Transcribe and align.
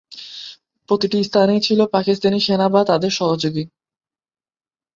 প্রতিটি 0.89 1.17
স্থানেই 1.23 1.61
ছিল 1.61 1.79
পাকিস্তানি 1.85 2.39
সেনা 2.39 2.67
বা 2.69 2.81
তাদের 2.83 3.11
সহযোগী। 3.11 3.63